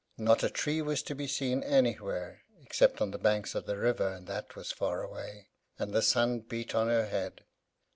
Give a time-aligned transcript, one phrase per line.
[0.17, 4.07] Not a tree was to be seen anywhere, except on the banks of the river,
[4.13, 7.43] and that was far away, and the sun beat on her head.